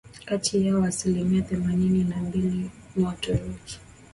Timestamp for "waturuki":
3.05-3.79